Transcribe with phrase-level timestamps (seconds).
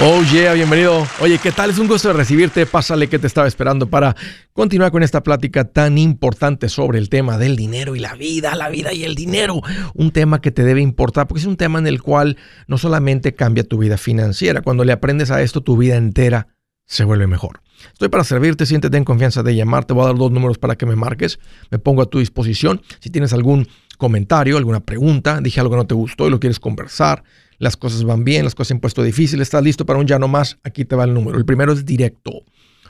[0.00, 1.04] Oh yeah, bienvenido.
[1.20, 1.70] Oye, ¿qué tal?
[1.70, 2.66] Es un gusto recibirte.
[2.66, 4.14] Pásale que te estaba esperando para
[4.52, 8.68] continuar con esta plática tan importante sobre el tema del dinero y la vida, la
[8.68, 9.60] vida y el dinero.
[9.94, 12.36] Un tema que te debe importar porque es un tema en el cual
[12.68, 16.46] no solamente cambia tu vida financiera, cuando le aprendes a esto tu vida entera
[16.84, 17.62] se vuelve mejor.
[17.92, 20.76] Estoy para servirte, siéntete en confianza de llamar, te voy a dar dos números para
[20.76, 21.40] que me marques,
[21.72, 22.82] me pongo a tu disposición.
[23.00, 23.66] Si tienes algún
[23.98, 27.24] comentario, alguna pregunta, dije algo que no te gustó y lo quieres conversar,
[27.58, 30.18] las cosas van bien, las cosas se han puesto difíciles, estás listo para un ya
[30.18, 31.38] no más, aquí te va el número.
[31.38, 32.44] El primero es directo,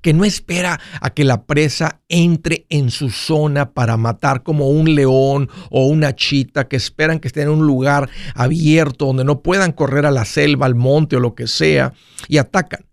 [0.00, 4.94] que no espera a que la presa entre en su zona para matar como un
[4.94, 9.72] león o una chita, que esperan que estén en un lugar abierto donde no puedan
[9.72, 11.92] correr a la selva, al monte o lo que sea,
[12.28, 12.86] y atacan.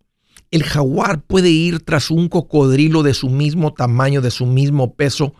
[0.51, 5.33] El jaguar puede ir tras un cocodrilo de su mismo tamaño, de su mismo peso,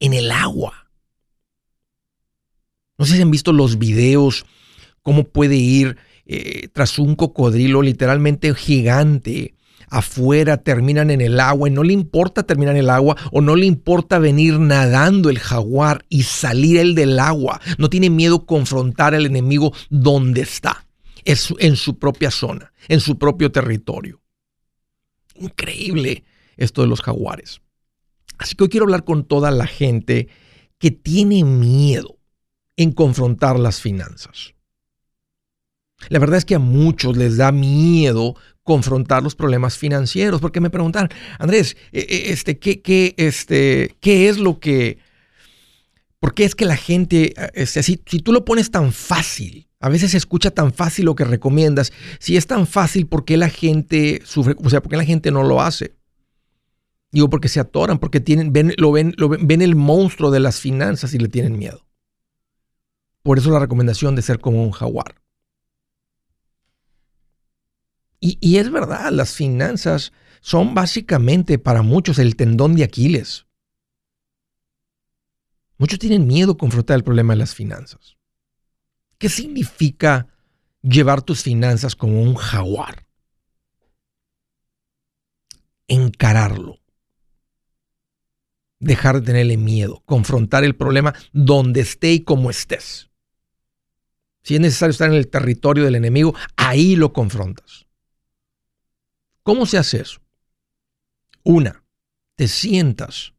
[0.00, 0.88] en el agua.
[2.96, 4.46] No sé si han visto los videos,
[5.02, 9.54] cómo puede ir eh, tras un cocodrilo literalmente gigante
[9.90, 13.56] afuera, terminan en el agua y no le importa terminar en el agua o no
[13.56, 17.60] le importa venir nadando el jaguar y salir él del agua.
[17.78, 20.86] No tiene miedo confrontar al enemigo donde está,
[21.24, 24.20] es en su propia zona, en su propio territorio.
[25.34, 26.24] Increíble
[26.56, 27.60] esto de los jaguares.
[28.38, 30.28] Así que hoy quiero hablar con toda la gente
[30.78, 32.18] que tiene miedo
[32.76, 34.54] en confrontar las finanzas.
[36.08, 38.36] La verdad es que a muchos les da miedo
[38.68, 41.08] confrontar los problemas financieros, porque me preguntan,
[41.38, 44.98] Andrés, eh, eh, este, ¿qué, qué, este, ¿qué es lo que...
[46.20, 50.10] ¿Por qué es que la gente, este, si, tú lo pones tan fácil, a veces
[50.10, 54.20] se escucha tan fácil lo que recomiendas, si es tan fácil, ¿por qué la gente
[54.26, 54.54] sufre?
[54.62, 55.94] O sea, ¿por qué la gente no lo hace?
[57.10, 60.60] Digo, porque se atoran, porque tienen, ven, ven, lo ven, ven el monstruo de las
[60.60, 61.86] finanzas y le tienen miedo.
[63.22, 65.14] Por eso la recomendación de ser como un jaguar.
[68.20, 73.46] Y, es verdad, las finanzas son básicamente para muchos el tendón de Aquiles.
[75.76, 78.16] Muchos tienen miedo a confrontar el problema de las finanzas.
[79.18, 80.26] ¿Qué significa
[80.82, 83.06] llevar tus finanzas como un jaguar?
[85.86, 86.80] Encararlo.
[88.80, 90.02] Dejar de tenerle miedo.
[90.04, 93.10] Confrontar el problema donde esté y como estés.
[94.42, 97.87] Si es necesario estar en el territorio del enemigo, ahí lo confrontas.
[99.48, 100.20] ¿Cómo se hace eso?
[101.42, 101.82] Una,
[102.34, 103.32] te sientas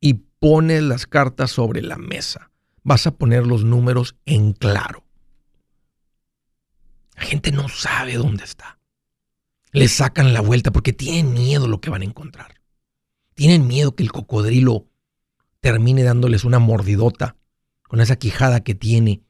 [0.00, 2.50] y pones las cartas sobre la mesa.
[2.82, 5.04] Vas a poner los números en claro.
[7.14, 8.80] La gente no sabe dónde está.
[9.70, 12.62] Le sacan la vuelta porque tienen miedo lo que van a encontrar.
[13.34, 14.88] Tienen miedo que el cocodrilo
[15.60, 17.36] termine dándoles una mordidota
[17.82, 19.24] con esa quijada que tiene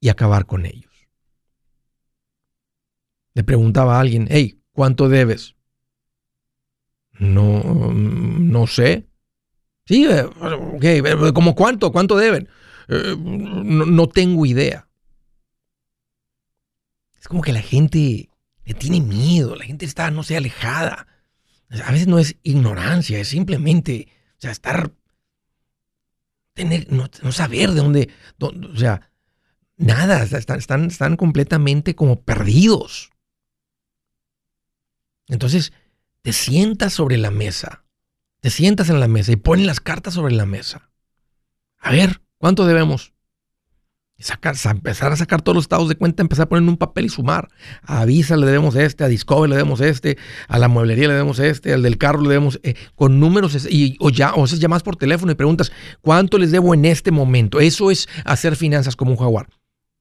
[0.00, 0.92] y acabar con ellos.
[3.32, 5.56] Le preguntaba a alguien, hey, ¿Cuánto debes?
[7.18, 9.06] No, no sé.
[9.84, 11.92] Sí, eh, ok, eh, ¿cómo cuánto?
[11.92, 12.48] ¿Cuánto deben?
[12.88, 14.88] Eh, no, tengo idea.
[17.20, 18.30] Es como que la gente
[18.78, 21.06] tiene miedo, la gente está, no sé, alejada.
[21.84, 24.92] A veces no es ignorancia, es simplemente, o sea, estar,
[26.54, 28.10] tener, no, saber de dónde,
[28.40, 29.10] o sea,
[29.76, 33.10] nada, están, están, están completamente como perdidos.
[35.30, 35.72] Entonces,
[36.22, 37.84] te sientas sobre la mesa,
[38.40, 40.90] te sientas en la mesa y ponen las cartas sobre la mesa.
[41.78, 43.14] A ver, ¿cuánto debemos?
[44.18, 47.08] Sacar, empezar a sacar todos los estados de cuenta, empezar a poner un papel y
[47.08, 47.48] sumar.
[47.82, 51.38] A Visa le debemos este, a Discover le debemos este, a la mueblería le debemos
[51.38, 54.96] este, al del carro le debemos, eh, con números, y, o ya, o llamas por
[54.96, 55.72] teléfono y preguntas,
[56.02, 57.60] ¿cuánto les debo en este momento?
[57.60, 59.48] Eso es hacer finanzas como un jaguar,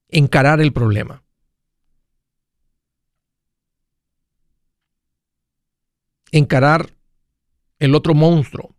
[0.10, 1.24] encarar el problema.
[6.32, 6.96] Encarar
[7.80, 8.76] el otro monstruo,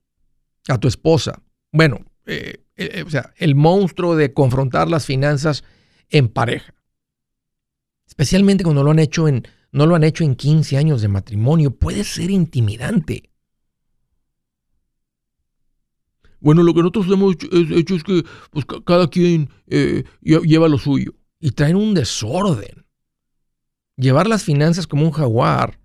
[0.69, 1.43] a tu esposa.
[1.73, 5.64] Bueno, eh, eh, eh, o sea, el monstruo de confrontar las finanzas
[6.08, 6.75] en pareja.
[8.06, 11.73] Especialmente cuando lo han hecho en, no lo han hecho en 15 años de matrimonio,
[11.73, 13.31] puede ser intimidante.
[16.41, 21.14] Bueno, lo que nosotros hemos hecho es, que pues, cada quien eh, lleva lo suyo
[21.38, 22.87] y traen un desorden.
[23.97, 25.80] Llevar las finanzas como un jaguar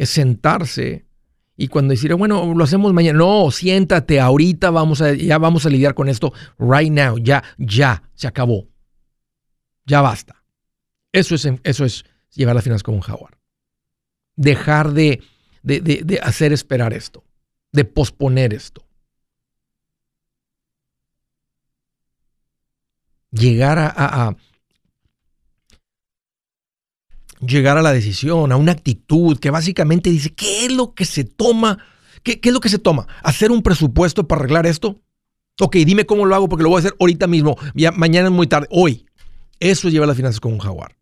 [0.00, 1.04] es sentarse
[1.58, 5.68] y cuando decir, bueno, lo hacemos mañana, no, siéntate, ahorita vamos a, ya vamos a
[5.68, 8.66] lidiar con esto, right now, ya, ya, se acabó.
[9.84, 10.42] Ya basta.
[11.12, 12.04] Eso es, eso es
[12.34, 13.36] llevar las finanzas como un jaguar.
[14.36, 15.22] Dejar de,
[15.62, 17.22] de hacer esperar esto,
[17.72, 18.86] de posponer esto.
[23.32, 24.34] Llegar a,
[27.40, 31.24] llegar a la decisión, a una actitud que básicamente dice, ¿qué es lo que se
[31.24, 31.78] toma?
[32.22, 33.06] ¿Qué, es lo que se toma?
[33.22, 35.00] ¿Hacer un presupuesto para arreglar esto?
[35.60, 37.56] Ok, dime cómo lo hago porque lo voy a hacer ahorita mismo,
[37.94, 39.06] mañana es muy tarde, hoy.
[39.58, 40.96] Eso es llevar las finanzas con un jaguar.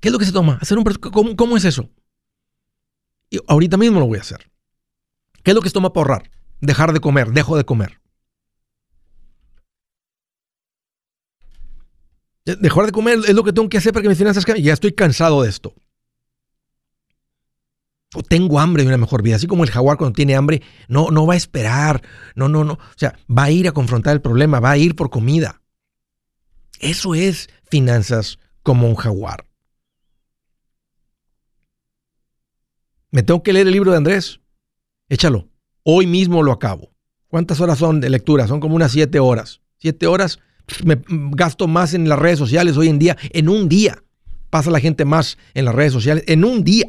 [0.00, 0.58] ¿Qué es lo que se toma?
[0.60, 1.90] Hacer un ¿Cómo, ¿Cómo es eso?
[3.30, 4.50] Y ahorita mismo lo voy a hacer.
[5.42, 6.30] ¿Qué es lo que se toma para ahorrar?
[6.60, 7.99] Dejar de comer, dejo de comer.
[12.44, 14.64] Dejar de comer es lo que tengo que hacer para que mis finanzas cambien.
[14.64, 15.74] Ya estoy cansado de esto.
[18.14, 19.36] O tengo hambre de una mejor vida.
[19.36, 22.02] Así como el jaguar cuando tiene hambre, no, no va a esperar.
[22.34, 22.74] No, no, no.
[22.74, 25.62] O sea, va a ir a confrontar el problema, va a ir por comida.
[26.80, 29.46] Eso es finanzas como un jaguar.
[33.10, 34.40] ¿Me tengo que leer el libro de Andrés?
[35.08, 35.48] Échalo.
[35.82, 36.92] Hoy mismo lo acabo.
[37.28, 38.46] ¿Cuántas horas son de lectura?
[38.48, 39.60] Son como unas siete horas.
[39.78, 40.40] Siete horas
[40.84, 41.00] me
[41.32, 43.16] gasto más en las redes sociales hoy en día.
[43.30, 44.02] En un día
[44.50, 46.24] pasa la gente más en las redes sociales.
[46.26, 46.86] En un día.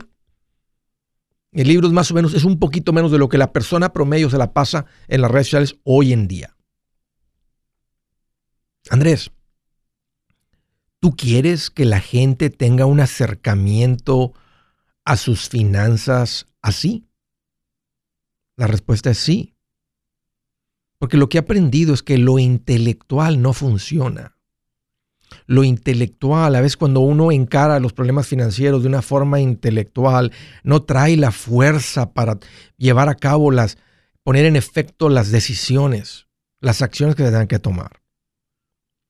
[1.51, 3.91] El libro es más o menos, es un poquito menos de lo que la persona
[3.91, 6.55] promedio se la pasa en las redes sociales hoy en día.
[8.89, 9.31] Andrés,
[10.99, 14.33] ¿tú quieres que la gente tenga un acercamiento
[15.03, 17.05] a sus finanzas así?
[18.55, 19.50] La respuesta es sí.
[21.01, 24.37] Porque lo que he aprendido es que lo intelectual no funciona.
[25.47, 30.31] Lo intelectual, a veces cuando uno encara los problemas financieros de una forma intelectual,
[30.61, 32.37] no trae la fuerza para
[32.77, 33.79] llevar a cabo las,
[34.21, 36.27] poner en efecto las decisiones,
[36.59, 38.03] las acciones que se tengan que tomar.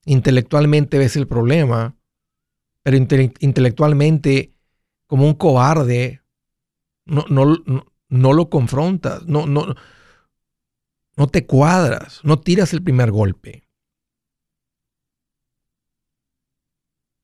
[0.06, 1.98] Intelectualmente ves el problema,
[2.84, 4.54] pero intelectualmente,
[5.08, 6.22] como un cobarde,
[7.04, 7.62] no, no,
[8.08, 9.76] no, lo confrontas, no, no,
[11.18, 13.68] no te cuadras, no tiras el primer golpe.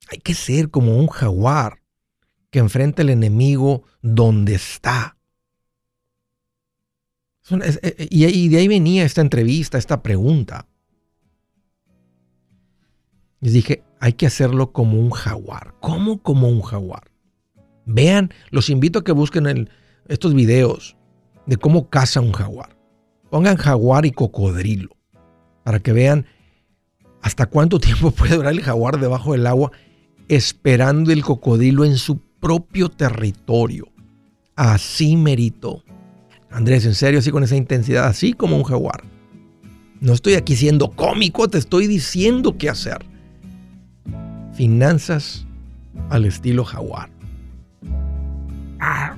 [0.10, 1.82] Hay que ser como un jaguar
[2.50, 5.18] que enfrenta al enemigo donde está.
[7.50, 10.68] Eh, y de ahí venía esta entrevista, esta pregunta.
[13.40, 15.76] Les dije, hay que hacerlo como un jaguar.
[15.80, 17.12] ¿Cómo como un jaguar?
[17.86, 19.70] Vean, los invito a que busquen
[20.08, 20.98] estos videos
[21.46, 22.77] de cómo caza un jaguar.
[23.30, 24.90] Pongan jaguar y cocodrilo
[25.64, 26.26] para que vean
[27.22, 29.72] hasta cuánto tiempo puede durar el jaguar debajo del agua
[30.28, 33.88] esperando el cocodrilo en su propio territorio.
[34.56, 35.84] Así merito.
[36.50, 39.04] Andrés, en serio, así con esa intensidad, así como un jaguar.
[40.00, 43.00] No estoy aquí siendo cómico, te estoy diciendo qué hacer.
[44.54, 45.46] Finanzas
[46.10, 47.10] al estilo jaguar.
[48.80, 49.18] Ah.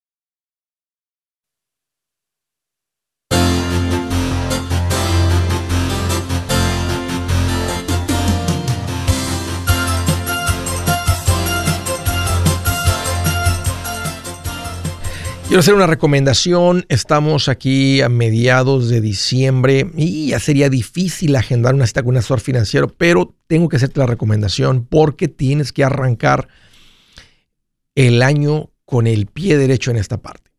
[15.51, 16.85] Quiero hacer una recomendación.
[16.87, 22.19] Estamos aquí a mediados de diciembre y ya sería difícil agendar una cita con un
[22.19, 26.47] asesor financiero, pero tengo que hacerte la recomendación porque tienes que arrancar
[27.95, 30.51] el año con el pie derecho en esta parte.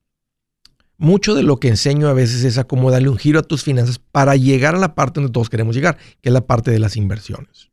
[0.98, 3.98] Mucho de lo que enseño a veces es a darle un giro a tus finanzas
[3.98, 6.98] para llegar a la parte donde todos queremos llegar, que es la parte de las
[6.98, 7.70] inversiones.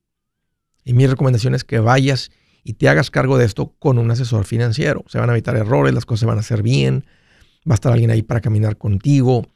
[0.85, 2.31] Y mi recomendación es que vayas
[2.63, 5.03] y te hagas cargo de esto con un asesor financiero.
[5.07, 7.05] Se van a evitar errores, las cosas se van a hacer bien,
[7.69, 9.47] va a estar alguien ahí para caminar contigo.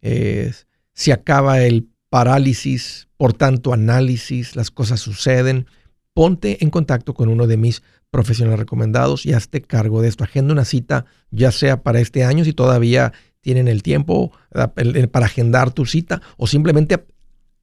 [0.00, 5.66] se acaba el parálisis por tanto análisis, las cosas suceden.
[6.12, 10.24] Ponte en contacto con uno de mis profesionales recomendados y hazte cargo de esto.
[10.24, 15.70] Agenda una cita, ya sea para este año, si todavía tienen el tiempo para agendar
[15.70, 17.04] tu cita, o simplemente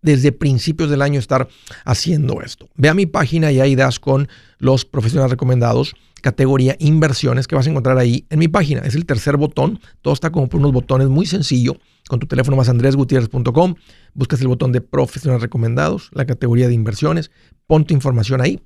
[0.01, 1.48] desde principios del año estar
[1.86, 2.70] haciendo esto.
[2.75, 4.27] Ve a mi página y ahí das con
[4.58, 8.82] los profesionales recomendados, categoría inversiones que vas a encontrar ahí en mi página.
[8.82, 11.77] Es el tercer botón, todo está como por unos botones muy sencillo.
[12.08, 13.75] Con tu teléfono más andresgutierrez.com,
[14.13, 17.32] buscas el botón de profesionales recomendados, la categoría de inversiones,
[17.68, 18.62] pon tu información ahí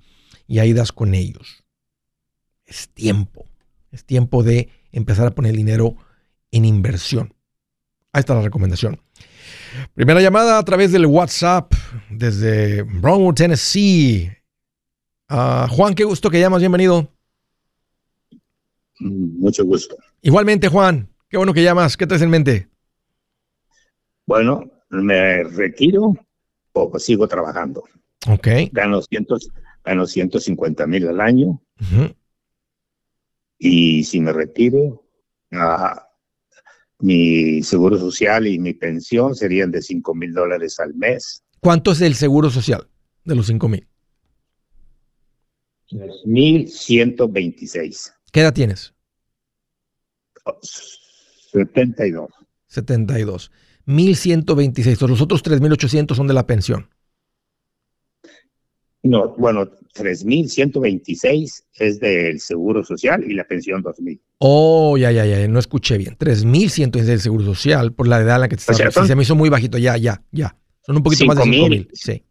[0.48, 1.64] y ahí das con ellos.
[2.66, 3.46] Es tiempo,
[3.92, 5.98] es tiempo de empezar a poner dinero
[6.52, 7.34] en inversión.
[8.14, 9.02] Ahí está la recomendación.
[9.94, 11.74] Primera llamada a través del WhatsApp
[12.10, 14.32] desde Brownwood, Tennessee.
[15.30, 17.08] Ah, Juan, qué gusto que llamas, bienvenido.
[19.00, 19.98] Mucho gusto.
[20.22, 21.98] Igualmente, Juan, qué bueno que llamas.
[21.98, 22.68] ¿Qué traes en mente?
[24.26, 26.14] Bueno, me retiro
[26.74, 27.84] o sigo trabajando.
[28.28, 28.48] Ok.
[28.72, 29.02] Gano,
[29.84, 31.62] gano 150 mil al año.
[33.58, 35.04] Y si me retiro,
[35.52, 36.08] ah,
[37.04, 41.44] mi seguro social y mi pensión serían de 5 mil dólares al mes.
[41.60, 42.88] ¿Cuánto es el seguro social
[43.26, 43.86] de los 5 mil?
[46.24, 48.14] 1126.
[48.32, 48.94] ¿Qué edad tienes?
[51.52, 52.30] 72.
[52.68, 53.52] 72.
[53.86, 55.02] 1126.
[55.02, 56.90] Los otros 3800 son de la pensión.
[59.04, 64.20] No, bueno, 3.126 es del Seguro Social y la pensión 2.000.
[64.40, 66.18] Oh, ya, ya, ya, no escuché bien.
[66.18, 69.08] 3.100 es del Seguro Social por la edad a la que te estás refiriendo.
[69.08, 70.56] Se me hizo muy bajito, ya, ya, ya.
[70.86, 71.90] Son un poquito más de 5.000.
[71.94, 72.24] Sí.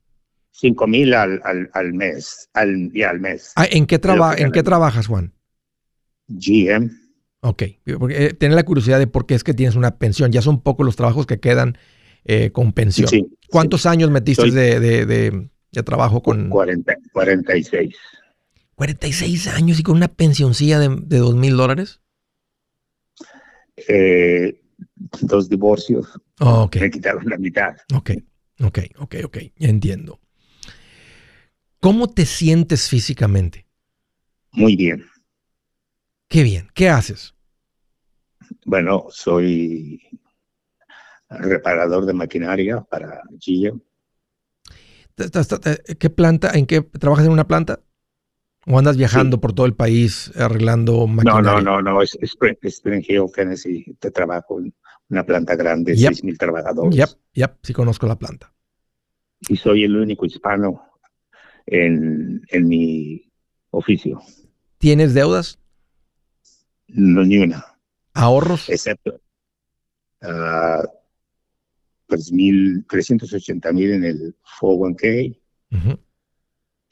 [0.62, 3.52] 5.000 al, al, al, mes, al, ya al mes.
[3.56, 4.00] Ah, ¿en, qué
[4.38, 5.34] ¿En qué trabajas, Juan?
[6.28, 6.90] GM.
[7.40, 7.64] Ok,
[7.98, 10.32] porque eh, tener la curiosidad de por qué es que tienes una pensión.
[10.32, 11.76] Ya son pocos los trabajos que quedan
[12.24, 13.08] eh, con pensión.
[13.08, 16.50] Sí, ¿Cuántos años metiste de, de ya trabajo con...
[16.50, 17.94] 40, 46.
[18.74, 22.00] 46 años y con una pensioncilla de, de 2 mil dólares.
[23.88, 24.60] Eh,
[25.20, 26.08] dos divorcios.
[26.40, 26.82] Oh, okay.
[26.82, 27.76] Me quitaron la mitad.
[27.94, 28.10] Ok,
[28.62, 29.38] ok, ok, ok.
[29.58, 30.20] entiendo.
[31.80, 33.66] ¿Cómo te sientes físicamente?
[34.52, 35.04] Muy bien.
[36.28, 36.68] Qué bien.
[36.74, 37.34] ¿Qué haces?
[38.64, 40.00] Bueno, soy
[41.28, 43.80] reparador de maquinaria para GM.
[45.98, 46.50] ¿Qué planta?
[46.54, 47.80] ¿En qué trabajas en una planta?
[48.66, 51.42] ¿O andas viajando por todo el país arreglando maquinaria?
[51.42, 53.96] No, no, no, no, es, Spring Hill, Tennessee.
[53.98, 54.72] Te trabajo en
[55.08, 56.94] una planta grande, seis mil trabajadores.
[56.94, 58.52] Yep, yep, sí conozco la planta.
[59.40, 60.80] Y soy el único hispano
[61.66, 63.30] en, en mi
[63.70, 64.20] oficio.
[64.78, 65.58] ¿Tienes deudas?
[66.86, 67.64] No, ni una.
[68.14, 68.68] ¿Ahorros?
[68.68, 69.20] Excepto
[70.22, 70.86] uh,
[72.18, 75.38] 380 mil en el 401k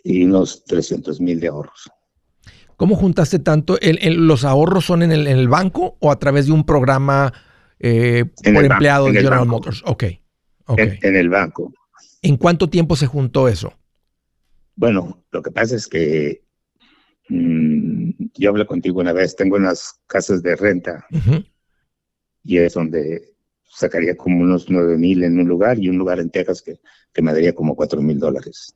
[0.03, 1.91] y unos 300 mil de ahorros.
[2.77, 3.79] ¿Cómo juntaste tanto?
[3.83, 7.33] ¿Los ahorros son en el, banco o a través de un programa
[7.79, 9.83] eh, por empleado de General Motors?
[9.85, 10.05] Ok.
[10.67, 10.99] okay.
[11.03, 11.75] En, el banco.
[12.23, 13.75] ¿En cuánto tiempo se juntó eso?
[14.77, 16.43] Bueno, lo que pasa es que
[17.29, 21.07] mm, yo hablé contigo una vez, tengo unas casas de renta
[22.43, 23.35] y es donde
[23.71, 26.81] sacaría como unos 9 mil en un lugar y un lugar en Texas que,
[27.13, 28.75] que me daría como 4 mil dólares.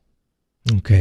[0.75, 0.91] Ok.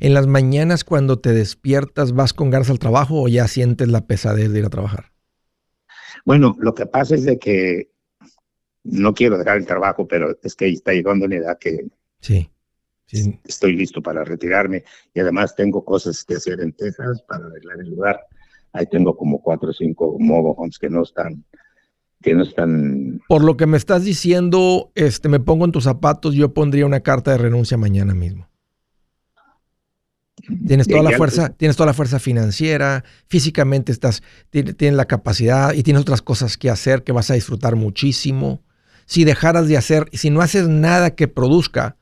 [0.00, 4.06] ¿En las mañanas cuando te despiertas vas con ganas al trabajo o ya sientes la
[4.06, 5.12] pesadez de ir a trabajar?
[6.24, 7.90] Bueno, lo que pasa es de que
[8.82, 11.86] no quiero dejar el trabajo, pero es que está llegando una edad que
[12.20, 12.50] sí,
[13.44, 17.90] estoy listo para retirarme y además tengo cosas que hacer en Texas para arreglar el
[17.90, 18.20] lugar.
[18.72, 21.44] Ahí tengo como cuatro o cinco mobile homes que no están
[22.24, 23.20] que no están.
[23.28, 27.00] Por lo que me estás diciendo, este, me pongo en tus zapatos, yo pondría una
[27.00, 28.48] carta de renuncia mañana mismo.
[30.66, 35.82] Tienes toda la fuerza, tienes toda la fuerza financiera, físicamente estás, tienes la capacidad y
[35.82, 38.62] tienes otras cosas que hacer que vas a disfrutar muchísimo.
[39.06, 41.96] Si dejaras de hacer, si no haces nada que produzca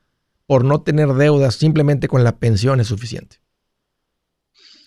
[0.47, 3.37] por no tener deudas, simplemente con la pensión es suficiente.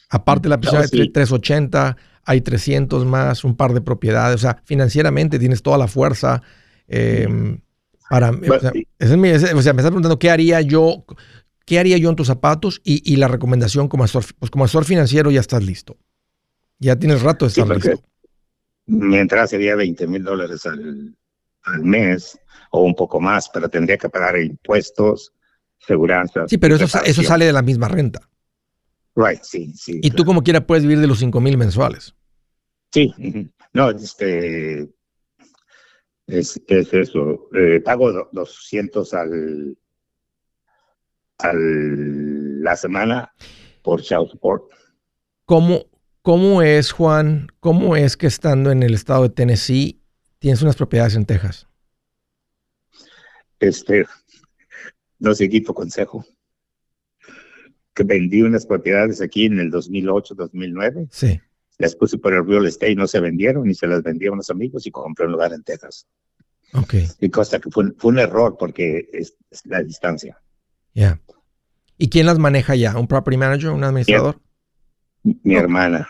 [0.09, 5.39] Aparte la pensión de 380, hay 300 más, un par de propiedades, o sea, financieramente
[5.39, 6.41] tienes toda la fuerza.
[6.87, 7.61] Em,
[8.09, 9.53] para, o sea, me estás
[9.85, 11.05] preguntando qué haría yo,
[11.65, 15.31] qué haría yo en tus zapatos y, la recomendación como asesor, pues como asesor financiero
[15.31, 15.97] ya estás listo.
[16.79, 18.03] Ya tienes rato de estar listo.
[18.87, 21.15] Mientras sería 20 mil dólares al,
[21.81, 22.37] mes
[22.69, 25.33] o un poco más, pero tendría que pagar impuestos,
[25.79, 26.25] seguridad.
[26.47, 28.29] Sí, pero eso, eso sale de la misma renta.
[29.15, 29.99] Right, sí, sí.
[30.03, 32.13] Y tú como quiera puedes vivir de los 5 mil mensuales.
[32.91, 33.13] Sí,
[33.73, 34.89] no, este,
[36.27, 37.49] es, eso.
[37.53, 39.77] Eh, pago 200 al,
[41.37, 43.33] al la semana
[43.81, 44.63] por child support.
[45.45, 45.85] ¿Cómo,
[46.21, 47.47] ¿Cómo es, Juan?
[47.59, 50.01] ¿Cómo es que estando en el estado de Tennessee
[50.39, 51.67] tienes unas propiedades en Texas?
[53.59, 54.05] Este,
[55.19, 56.25] no seguí tu consejo
[57.95, 61.07] que vendí unas propiedades aquí en el 2008, 2009.
[61.09, 61.39] Sí.
[61.77, 64.31] Las puse por el real estate y no se vendieron y se las vendí a
[64.31, 66.05] unos amigos y compré un lugar en Texas.
[66.73, 66.93] Ok.
[67.19, 70.37] Y cosa que fue, un error porque es, la distancia.
[70.93, 71.21] Ya.
[71.97, 72.97] ¿Y quién las maneja ya?
[72.97, 74.39] ¿Un property manager, un administrador?
[75.23, 76.07] Mi, hermana.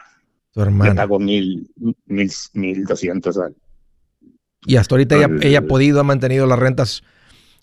[0.52, 0.92] Tu hermana.
[0.92, 1.72] Le pago mil,
[2.06, 3.40] mil, mil doscientos
[4.66, 7.04] Y hasta ahorita ella, ella, ha podido, ha mantenido las rentas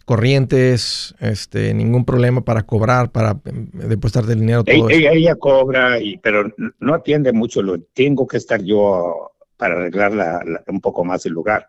[0.04, 4.64] corrientes, este, ningún problema para cobrar, para em, depositar el dinero.
[4.64, 9.74] Todo ella, ella, cobra, y, pero no atiende mucho, lo tengo que estar yo para
[9.74, 11.68] arreglar un poco más el lugar,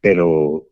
[0.00, 0.69] pero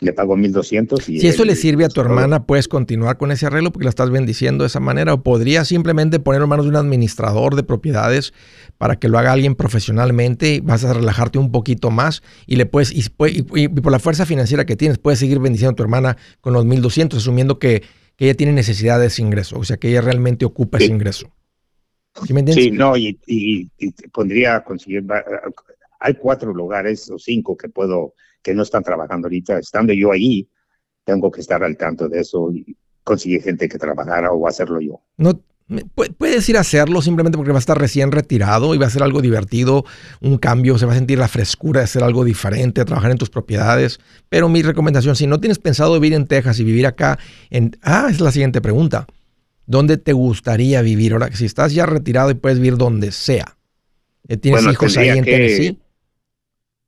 [0.00, 3.46] le pago 1200 y si eso le sirve a tu hermana puedes continuar con ese
[3.46, 6.70] arreglo porque la estás bendiciendo de esa manera o podría simplemente poner en manos de
[6.70, 8.32] un administrador de propiedades
[8.76, 12.66] para que lo haga alguien profesionalmente y vas a relajarte un poquito más y le
[12.66, 16.52] puedes y, por la fuerza financiera que tienes puedes seguir bendiciendo a tu hermana con
[16.52, 17.84] los 1200 asumiendo que,
[18.16, 21.30] que ella tiene necesidad de ese ingreso o sea que ella realmente ocupa ese ingreso
[22.26, 22.64] ¿Sí, me entiendes?
[22.64, 23.70] sí no y, y
[24.12, 25.04] pondría conseguir
[26.00, 29.58] hay cuatro lugares o cinco que puedo que no están trabajando ahorita.
[29.58, 30.46] Estando yo ahí,
[31.04, 35.00] tengo que estar al tanto de eso y conseguir gente que trabajara o hacerlo yo.
[35.16, 35.40] No,
[36.18, 39.02] puedes ir a hacerlo simplemente porque va a estar recién retirado y va a ser
[39.02, 39.84] algo divertido,
[40.20, 43.30] un cambio, se va a sentir la frescura de hacer algo diferente, trabajar en tus
[43.30, 43.98] propiedades.
[44.28, 48.08] Pero mi recomendación, si no tienes pensado vivir en Texas y vivir acá, en, ah,
[48.10, 49.06] es la siguiente pregunta.
[49.66, 51.14] ¿Dónde te gustaría vivir?
[51.14, 53.56] Ahora, si estás ya retirado y puedes vivir donde sea.
[54.28, 55.78] Eh, ¿Tienes hijos ahí en Tennessee?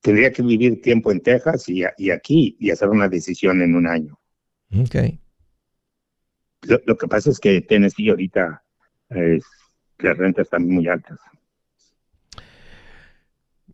[0.07, 4.17] Tendría que vivir tiempo en Texas y, aquí y hacer una decisión en un año.
[4.73, 4.95] Ok.
[6.63, 8.63] Lo, que pasa es que Tennessee ahorita
[9.09, 11.19] las rentas están muy altas.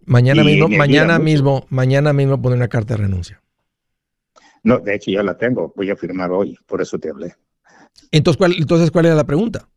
[0.06, 3.42] Mañana mismo, mañana mismo, mañana mismo pone una carta de renuncia.
[4.62, 7.34] No, de hecho ya la tengo, voy a firmar hoy, por eso te hablé.
[8.10, 9.68] Entonces, ¿cuál, entonces, ¿cuál era la pregunta?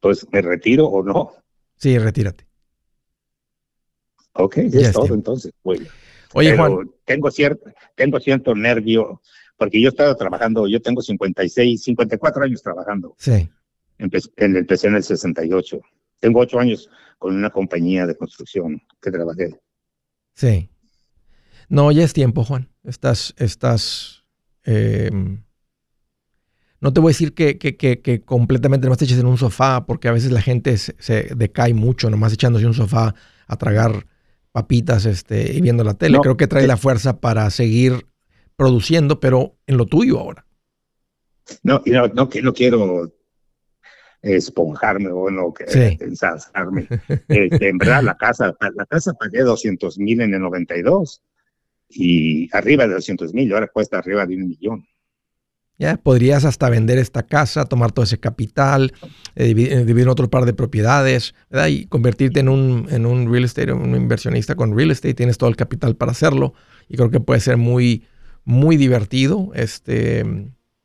[0.00, 1.30] Pues, ¿me retiro o no?
[1.76, 2.47] Sí, retírate.
[4.38, 5.52] Ok, ya es todo entonces.
[6.32, 6.90] Oye, Juan.
[7.04, 9.20] Tengo cierto, tengo cierto nervio,
[9.56, 13.16] porque yo estaba trabajando, yo tengo 56, 54 años trabajando.
[13.18, 13.48] Sí.
[13.98, 15.80] Empecé, empecé en el 68.
[16.20, 19.58] Tengo ocho años con una compañía de construcción que trabajé.
[20.34, 20.70] Sí.
[21.68, 22.68] No, ya es tiempo, Juan.
[22.84, 24.24] Estás, estás.
[24.64, 25.10] Eh,
[26.80, 29.36] no te voy a decir que, que, que, que completamente nomás te eches en un
[29.36, 33.16] sofá, porque a veces la gente se, se, decae mucho nomás echándose un sofá
[33.48, 34.06] a tragar
[34.52, 36.18] papitas este, y viendo la tele.
[36.20, 38.06] Creo que trae la fuerza para seguir
[38.56, 40.46] produciendo, pero en lo tuyo ahora.
[41.62, 43.12] No, no, no, no quiero
[44.22, 45.64] esponjarme o no que
[46.00, 46.88] ensalzarme.
[47.28, 51.22] Este, en verdad, la casa, la casa pagué 200 mil en el 92
[51.88, 54.87] y arriba de 200 mil, ahora cuesta arriba de un millón.
[55.78, 58.92] Ya podrías hasta vender esta casa, tomar todo ese capital,
[59.36, 61.68] eh, dividir, en otro par de propiedades, ¿verdad?
[61.68, 65.14] Y convertirte en un, en un real estate, un inversionista con real estate.
[65.14, 66.52] Tienes todo el capital para hacerlo
[66.88, 68.04] y creo que puede ser muy,
[68.44, 70.24] muy divertido, este,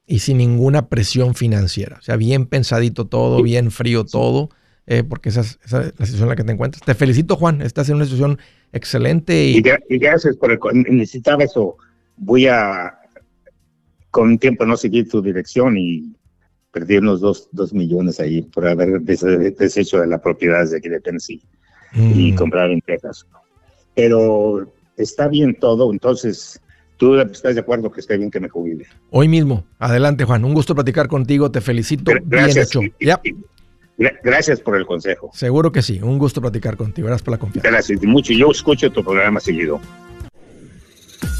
[0.05, 1.97] y sin ninguna presión financiera.
[1.97, 4.49] O sea, bien pensadito todo, bien frío todo,
[4.85, 6.83] eh, porque esa es, la situación en la que te encuentras.
[6.83, 7.63] Te felicito, Juan.
[7.63, 8.37] Estás en una situación
[8.73, 9.45] excelente.
[9.45, 11.77] Y, y gracias por el, necesitaba eso.
[12.17, 12.93] Voy a
[14.13, 16.13] con un tiempo no seguir tu dirección y
[16.71, 20.99] perdí unos dos, dos millones ahí por haber deshecho de la propiedad de aquí de
[20.99, 21.41] Tennessee
[21.95, 22.35] y mm.
[22.35, 23.25] comprar en Texas.
[23.95, 26.61] Pero está bien todo, entonces
[26.97, 28.85] tú estás de acuerdo que está bien que me jubile.
[29.09, 29.65] Hoy mismo.
[29.79, 30.45] Adelante, Juan.
[30.45, 31.49] Un gusto platicar contigo.
[31.49, 32.11] Te felicito.
[32.25, 32.69] Gracias.
[32.69, 33.19] Bien hecho.
[34.23, 35.31] Gracias por el consejo.
[35.33, 35.99] Seguro que sí.
[36.03, 37.07] Un gusto platicar contigo.
[37.07, 37.67] Gracias por la confianza.
[37.67, 38.31] Gracias mucho.
[38.31, 39.81] Yo escucho tu programa seguido.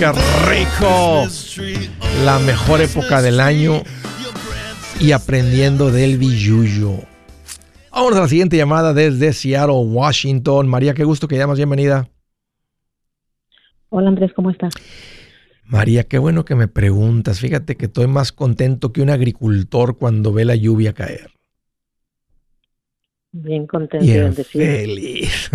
[0.00, 0.12] Qué
[0.48, 1.26] rico!
[2.24, 3.82] La mejor época del año
[4.98, 6.92] y aprendiendo del billuyo.
[7.92, 10.68] Vamos a la siguiente llamada desde Seattle, Washington.
[10.68, 12.08] María, qué gusto que llamas, bienvenida.
[13.90, 14.72] Hola Andrés, ¿cómo estás?
[15.64, 17.38] María, qué bueno que me preguntas.
[17.38, 21.39] Fíjate que estoy más contento que un agricultor cuando ve la lluvia caer.
[23.32, 25.50] Bien contento y feliz.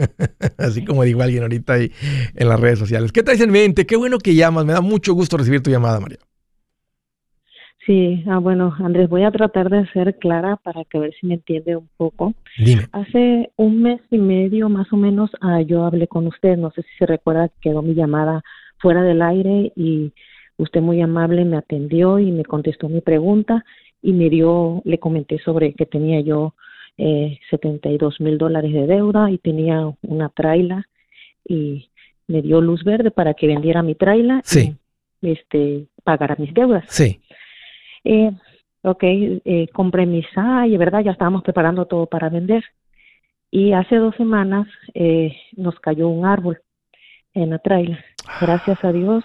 [0.58, 1.92] Así como dijo alguien ahorita ahí
[2.34, 3.12] en las redes sociales.
[3.12, 3.86] ¿Qué traes en mente?
[3.86, 4.64] Qué bueno que llamas.
[4.64, 6.18] Me da mucho gusto recibir tu llamada, María.
[7.84, 11.26] Sí, ah, bueno, Andrés, voy a tratar de ser clara para que a ver si
[11.26, 12.34] me entiende un poco.
[12.58, 12.86] Dime.
[12.92, 16.82] Hace un mes y medio más o menos ah, yo hablé con usted, no sé
[16.82, 18.42] si se recuerda que quedó mi llamada
[18.78, 20.12] fuera del aire y
[20.56, 23.64] usted muy amable me atendió y me contestó mi pregunta
[24.02, 26.54] y me dio, le comenté sobre que tenía yo
[27.02, 30.86] eh, 72 mil dólares de deuda y tenía una traila
[31.48, 31.88] y
[32.28, 34.76] me dio luz verde para que vendiera mi traila sí.
[35.22, 36.84] y este, pagara mis deudas.
[36.88, 37.22] Sí.
[38.04, 38.30] Eh,
[38.82, 41.00] ok, eh, compré mi y ¿verdad?
[41.02, 42.64] Ya estábamos preparando todo para vender.
[43.50, 46.60] Y hace dos semanas eh, nos cayó un árbol
[47.32, 47.98] en la traila.
[48.42, 49.24] Gracias a Dios,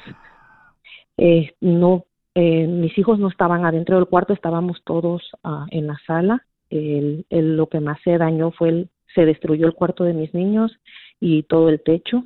[1.17, 5.97] eh, no, eh, mis hijos no estaban adentro del cuarto, estábamos todos uh, en la
[6.07, 6.45] sala
[6.77, 10.77] el, lo que más se dañó fue el, se destruyó el cuarto de mis niños
[11.19, 12.25] y todo el techo.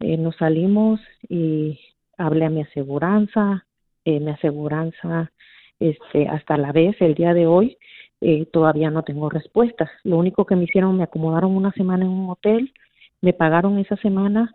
[0.00, 1.78] Eh, nos salimos y
[2.16, 3.66] hablé a mi aseguranza,
[4.04, 5.30] eh, mi aseguranza
[5.78, 7.78] este, hasta la vez, el día de hoy,
[8.20, 9.90] eh, todavía no tengo respuestas.
[10.04, 12.72] Lo único que me hicieron, me acomodaron una semana en un hotel,
[13.20, 14.54] me pagaron esa semana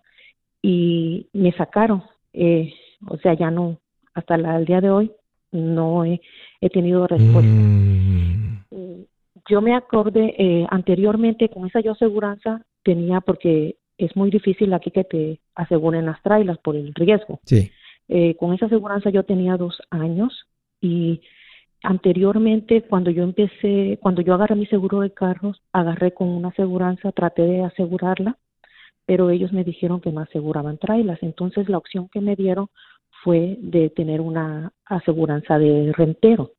[0.61, 2.03] y me sacaron.
[2.33, 2.73] Eh,
[3.07, 3.79] o sea, ya no,
[4.13, 5.11] hasta el día de hoy
[5.51, 6.19] no he,
[6.71, 7.51] tenido respuesta.
[7.51, 8.24] Mm
[9.47, 14.91] yo me acordé eh, anteriormente con esa yo aseguranza tenía porque es muy difícil aquí
[14.91, 17.39] que te aseguren las trailas por el riesgo.
[17.45, 17.71] Sí.
[18.07, 20.47] Eh, con esa aseguranza yo tenía dos años
[20.81, 21.21] y
[21.81, 27.11] anteriormente cuando yo empecé, cuando yo agarré mi seguro de carros, agarré con una aseguranza,
[27.11, 28.37] traté de asegurarla,
[29.05, 31.19] pero ellos me dijeron que no aseguraban trailas.
[31.21, 32.67] Entonces la opción que me dieron
[33.23, 36.51] fue de tener una aseguranza de rentero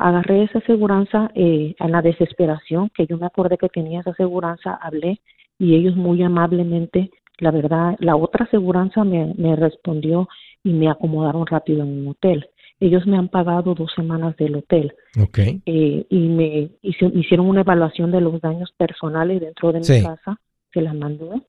[0.00, 4.74] agarré esa aseguranza eh, en la desesperación, que yo me acordé que tenía esa aseguranza,
[4.74, 5.20] hablé
[5.58, 10.28] y ellos muy amablemente, la verdad, la otra aseguranza me, me respondió
[10.64, 12.48] y me acomodaron rápido en un hotel.
[12.80, 14.94] Ellos me han pagado dos semanas del hotel.
[15.20, 15.60] Okay.
[15.66, 20.40] Eh, y me hicieron una evaluación de los daños personales dentro de mi casa,
[20.72, 21.42] se la mandó.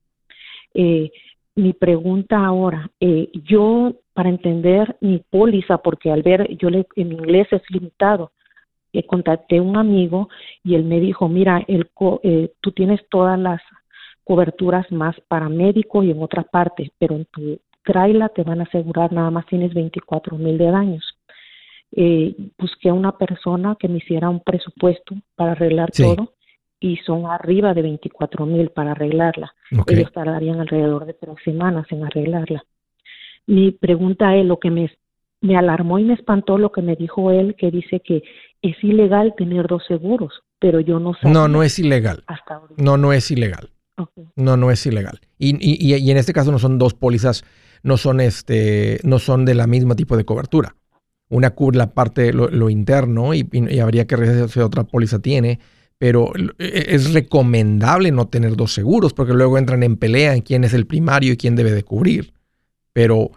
[0.74, 1.10] Eh,
[1.56, 7.14] mi pregunta ahora, eh, yo para entender mi póliza, porque al ver, yo le, en
[7.14, 8.32] inglés es limitado,
[8.94, 10.30] eh, contacté a un amigo
[10.64, 11.90] y él me dijo, mira, el,
[12.24, 13.62] eh, tú tienes todas las
[14.24, 18.64] coberturas más para médico y en otra parte, pero en tu trailer te van a
[18.64, 21.18] asegurar nada más tienes 24 mil de daños.
[21.94, 26.34] Eh, busqué a una persona que me hiciera un presupuesto para arreglar todo
[26.80, 29.54] y son arriba de 24 mil para arreglarla.
[29.88, 32.64] Ellos tardarían alrededor de tres semanas en arreglarla.
[33.46, 34.92] Mi pregunta es, lo que me,
[35.42, 38.24] me alarmó y me espantó lo que me dijo él, que dice que
[38.62, 41.28] es ilegal tener dos seguros, pero yo no sé.
[41.28, 42.24] No, no es ilegal.
[42.78, 43.72] No, no es ilegal.
[44.36, 45.20] No, no es ilegal.
[45.38, 47.44] Y, y, y, en este caso no son dos pólizas,
[47.84, 50.76] no son este, no son de la misma tipo de cobertura.
[51.30, 53.48] Una cubre la parte, lo, lo interno y,
[53.80, 55.60] habría que revisar si otra póliza tiene,
[55.98, 60.64] pero e, es recomendable no tener dos seguros porque luego entran en pelea en quién
[60.64, 62.34] es el primario y quién debe de cubrir.
[62.94, 63.32] Pero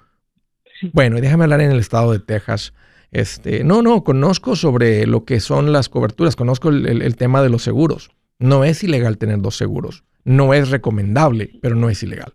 [0.93, 2.75] bueno, déjame hablar en el estado de Texas.
[3.11, 7.63] Este, no, no, conozco sobre lo que son las coberturas, conozco el, tema de los
[7.63, 8.11] seguros.
[8.39, 10.05] No es ilegal tener dos seguros.
[10.25, 12.33] No es recomendable, pero no es ilegal.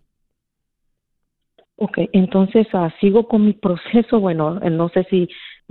[1.76, 4.20] Ok, entonces ah, sigo con mi proceso.
[4.20, 5.28] Bueno, no sé si,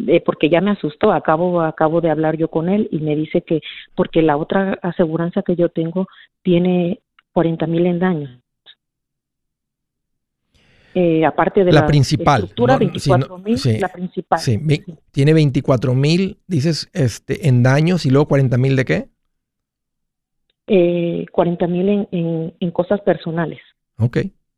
[0.07, 3.41] eh, porque ya me asustó, acabo, acabo de hablar yo con él y me dice
[3.41, 3.61] que,
[3.95, 6.07] porque la otra aseguranza que yo tengo
[6.43, 6.99] tiene
[7.33, 8.38] 40 mil en daños.
[10.95, 14.39] Eh, aparte de la, principal, estructura, 24 mil, la principal.
[14.39, 14.59] Sí,
[15.11, 19.09] tiene 24 mil, dices, este, en daños y luego 40 mil de qué?
[20.65, 23.59] Eh, 40 mil en, en, cosas personales.
[23.97, 24.17] Ok.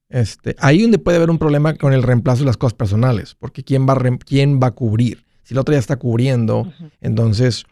[0.09, 3.63] Este, ahí donde puede haber un problema con el reemplazo de las cosas personales, porque
[3.63, 5.25] ¿quién va a, quién va a cubrir?
[5.43, 7.65] Si el otro ya está cubriendo, entonces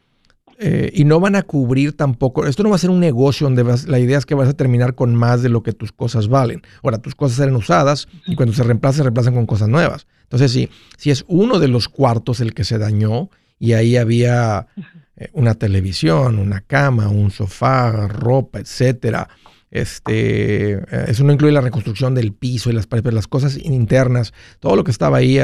[0.62, 3.64] eh, y no van a cubrir tampoco, esto no va a ser un negocio donde
[3.88, 6.62] la idea es que vas a terminar con más de lo que tus cosas valen.
[6.84, 10.06] Ahora, tus cosas serán usadas y cuando se reemplacen, se reemplazan con cosas nuevas.
[10.24, 14.68] Entonces, si, si es uno de los cuartos el que se dañó y ahí había
[15.16, 19.30] eh, una televisión, una cama, un sofá, ropa, etcétera,
[19.72, 24.34] este, eh, eso no incluye la reconstrucción del piso y las paredes, las cosas internas,
[24.60, 25.40] todo lo que estaba ahí,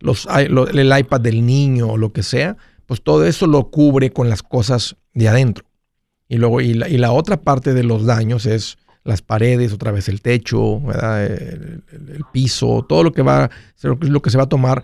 [0.00, 4.28] los, el iPad del niño o lo que sea, pues todo eso lo cubre con
[4.28, 5.64] las cosas de adentro.
[6.28, 10.20] Y luego, y la, otra parte de los daños es las paredes, otra vez el
[10.20, 11.84] techo, el,
[12.32, 13.50] piso, todo lo que va,
[13.82, 14.82] lo que se va a tomar,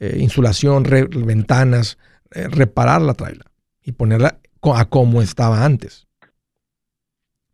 [0.00, 1.96] eh, insulación, ventanas,
[2.32, 3.44] eh, reparar la traila
[3.82, 4.38] y ponerla
[4.74, 6.06] a como estaba antes.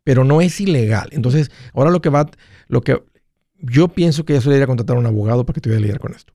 [0.03, 1.09] Pero no es ilegal.
[1.11, 2.29] Entonces, ahora lo que va,
[2.67, 3.01] lo que
[3.61, 5.81] yo pienso que ya se debería contratar a un abogado para que te vaya a
[5.81, 6.33] lidiar con esto.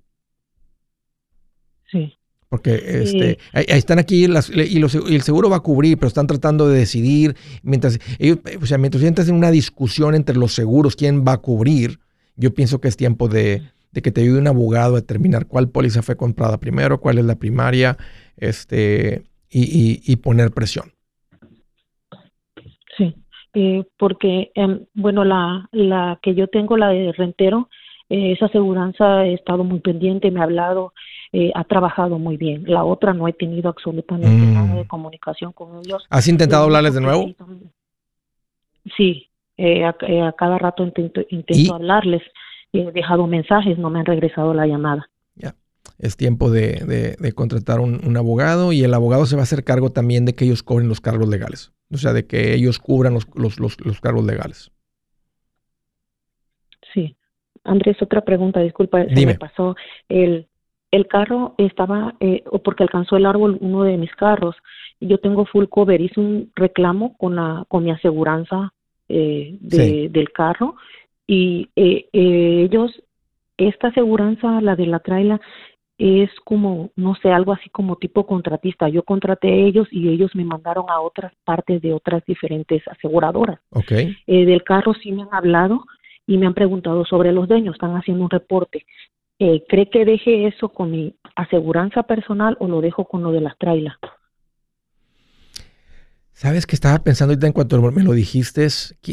[1.91, 2.17] Sí.
[2.55, 6.79] Porque este, ahí, están aquí y, el seguro va a cubrir, pero están tratando de
[6.79, 7.35] decidir.
[7.65, 11.39] Mientras ellos, o sea, mientras entras en una discusión entre los seguros, quién va a
[11.39, 11.99] cubrir,
[12.37, 13.63] yo pienso que es tiempo de,
[13.93, 17.35] que te ayude un abogado a determinar cuál póliza fue comprada primero, cuál es la
[17.35, 17.97] primaria,
[18.37, 20.93] este, y, poner presión.
[22.97, 23.17] Sí,
[23.55, 27.69] eh, porque, em, bueno, la, la que yo tengo, la de rentero,
[28.09, 30.93] eh, esa aseguranza he estado muy pendiente, me ha hablado
[31.37, 32.63] eh, ha trabajado muy bien.
[32.65, 34.55] La otra no he tenido absolutamente mm.
[34.55, 36.07] nada de comunicación con ellos.
[36.09, 37.27] ¿Has intentado hablarles de nuevo?
[38.97, 39.97] Sí, eh, a,
[40.39, 42.23] cada rato intento, intento hablarles.
[42.73, 45.11] He dejado mensajes, no me han regresado la llamada.
[45.35, 45.57] Ya,
[45.99, 50.27] es tiempo de, contratar un, abogado y el abogado se va a hacer cargo también
[50.27, 51.73] de que ellos cobren los cargos legales.
[51.93, 54.71] O sea, de que ellos cubran los, los, los cargos legales.
[56.93, 57.17] Sí.
[57.65, 59.75] Andrés, otra pregunta, disculpa, se me pasó.
[60.09, 60.47] El,
[60.95, 64.55] el carro estaba, eh, porque alcanzó el árbol uno de mis carros,
[65.01, 68.73] yo tengo full cover, hice un reclamo con, la, con mi aseguranza
[69.09, 70.77] eh, del carro,
[71.27, 73.03] y eh, ellos,
[73.57, 75.41] esta aseguranza, la de la traila,
[75.99, 78.89] es como, no sé, algo así como tipo contratista.
[78.89, 83.61] Yo contraté a ellos y ellos me mandaron a otras partes de otras diferentes aseguradoras.
[83.71, 84.17] Okay.
[84.27, 85.85] del carro sí me han hablado
[86.27, 88.85] y me han preguntado sobre los dueños, están haciendo un reporte.
[89.39, 93.41] Eh, ¿cree que deje eso con mi aseguranza personal o lo dejo con lo de
[93.41, 93.97] las trailas?
[96.33, 98.67] Sabes que estaba pensando ahorita en cuanto me lo dijiste,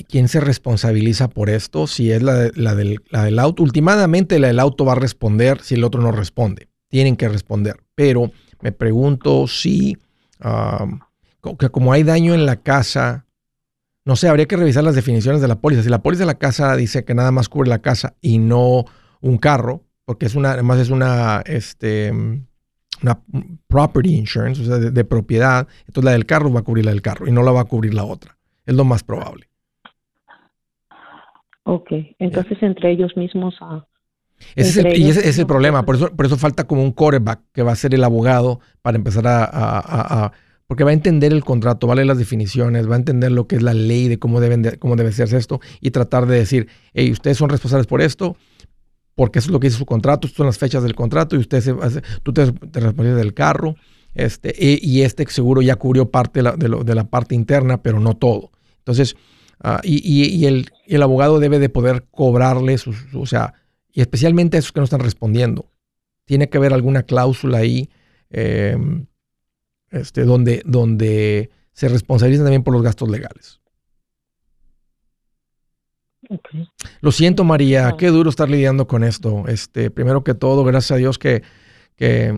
[0.09, 1.85] ¿quién se responsabiliza por esto?
[1.85, 3.61] Si es la, del, la del auto.
[3.61, 6.67] Últimamente la del auto va a responder si el otro no responde.
[6.89, 7.77] Tienen que responder.
[7.93, 8.31] Pero
[8.61, 9.97] me pregunto si,
[11.71, 13.27] como hay daño en la casa,
[14.03, 15.83] no sé, habría que revisar las definiciones de la póliza.
[15.83, 18.85] Si la póliza de la casa dice que nada más cubre la casa y no
[19.21, 23.21] un carro, porque es una, además es una, este, una
[23.67, 25.69] property insurance, o sea, de, propiedad.
[25.87, 27.63] Entonces la del carro va a cubrir la del carro y no la va a
[27.63, 28.37] cubrir la otra.
[28.65, 29.47] Es lo más probable.
[31.63, 33.87] Ok, entonces entre ellos mismos a...
[34.53, 36.91] Ese es el, y ese es el problema, por eso, por eso falta como un
[36.91, 40.33] quarterback que va a ser el abogado para empezar a,
[40.67, 43.47] porque va a entender el contrato, va a leer las definiciones, va a entender lo
[43.47, 46.67] que es la ley de cómo, deben cómo debe hacerse esto y tratar de decir,
[46.93, 48.35] hey, ustedes son responsables por esto,
[49.15, 51.61] porque eso es lo que dice su contrato, son las fechas del contrato y usted
[51.61, 51.73] se,
[52.23, 53.75] tú te, te del carro,
[54.13, 58.51] este, y, este seguro ya cubrió parte de la, parte interna, pero no todo.
[58.79, 59.15] Entonces,
[59.63, 63.53] Ah, y, el, abogado debe de poder cobrarle, sus, o sea,
[63.91, 65.69] y especialmente a esos que no están respondiendo.
[66.25, 67.89] Tiene que haber alguna cláusula ahí
[68.31, 69.05] em,
[69.91, 73.60] este, donde, donde se responsabilizan también por los gastos legales.
[77.01, 79.47] Lo siento, María, qué duro estar lidiando con esto.
[79.47, 81.43] Este, primero que todo, gracias a Dios que,
[81.95, 82.33] que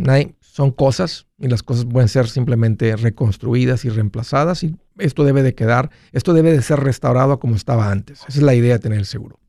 [0.53, 5.55] son cosas y las cosas pueden ser simplemente reconstruidas y reemplazadas y esto debe de
[5.55, 8.19] quedar, esto debe de ser restaurado como estaba antes.
[8.27, 9.39] Esa es la idea de tener el seguro.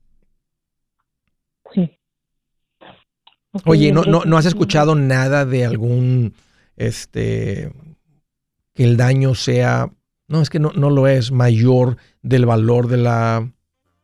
[1.73, 1.99] Sí.
[3.65, 6.33] Oye, ¿no, no, ¿no has escuchado nada de algún,
[6.75, 7.71] este,
[8.73, 9.91] que el daño sea,
[10.27, 13.51] no, es que no, no lo es, mayor del valor de la,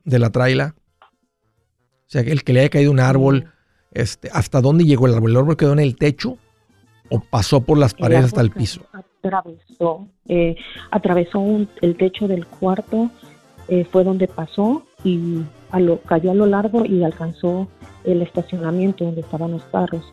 [0.03, 0.75] de la traila?
[1.01, 3.51] O sea, el que le haya caído un árbol,
[3.91, 5.31] este, ¿hasta dónde llegó el árbol?
[5.31, 6.37] ¿El árbol quedó en el techo?
[7.11, 8.81] o pasó por las paredes hasta el piso?
[8.93, 10.55] Atravesó, eh,
[10.89, 11.45] atravesó
[11.81, 13.11] el techo del cuarto,
[13.67, 15.41] eh, fue donde pasó y
[16.07, 17.67] cayó a lo largo y alcanzó
[18.03, 20.03] el estacionamiento donde estaban los carros.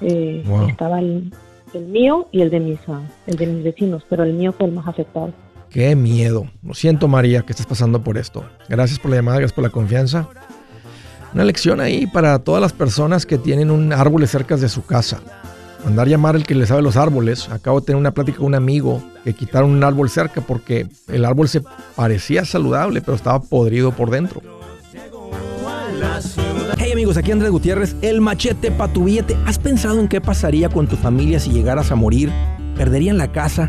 [0.00, 1.32] Eh, estaba el,
[1.74, 4.72] mío y el de mis ah, el de mis vecinos, pero el mío fue el
[4.72, 5.32] más afectado.
[5.70, 6.50] Qué miedo.
[6.62, 8.44] Lo siento, María, que estés pasando por esto.
[8.68, 10.28] Gracias por la llamada, gracias por la confianza.
[11.34, 15.20] Una lección ahí para todas las personas que tienen un árbol cerca de su casa.
[15.84, 17.50] Mandar llamar el que le sabe los árboles.
[17.50, 21.24] Acabo de tener una plática con un amigo que quitaron un árbol cerca porque el
[21.24, 21.62] árbol se
[21.94, 24.40] parecía saludable, pero estaba podrido por dentro.
[26.78, 29.36] Hey amigos, aquí Andrés Gutiérrez, el machete para tu billete.
[29.46, 32.32] ¿Has pensado en qué pasaría con tu familia si llegaras a morir?
[32.76, 33.68] ¿Perderían la casa?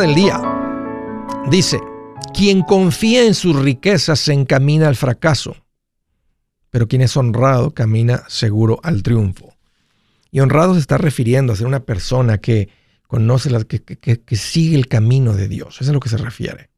[0.00, 0.40] Del día
[1.50, 1.80] dice,
[2.32, 5.56] quien confía en sus riquezas se encamina al fracaso,
[6.70, 9.54] pero quien es honrado camina seguro al triunfo.
[10.30, 12.70] Y honrado se está refiriendo a ser una persona que
[13.06, 15.74] conoce, la, que, que sigue el camino de Dios.
[15.74, 16.70] Eso es a lo que se refiere.